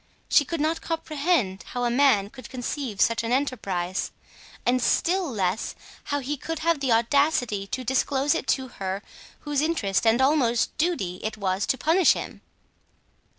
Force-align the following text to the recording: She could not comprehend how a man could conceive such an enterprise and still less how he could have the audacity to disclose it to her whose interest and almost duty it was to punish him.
She 0.29 0.45
could 0.45 0.59
not 0.59 0.81
comprehend 0.81 1.61
how 1.61 1.83
a 1.83 1.91
man 1.91 2.31
could 2.31 2.49
conceive 2.49 2.99
such 2.99 3.21
an 3.21 3.31
enterprise 3.31 4.09
and 4.65 4.81
still 4.81 5.29
less 5.29 5.75
how 6.05 6.21
he 6.21 6.37
could 6.37 6.57
have 6.57 6.79
the 6.79 6.91
audacity 6.91 7.67
to 7.67 7.83
disclose 7.83 8.33
it 8.33 8.47
to 8.47 8.67
her 8.79 9.03
whose 9.41 9.61
interest 9.61 10.07
and 10.07 10.19
almost 10.19 10.75
duty 10.79 11.19
it 11.21 11.37
was 11.37 11.67
to 11.67 11.77
punish 11.77 12.13
him. 12.13 12.41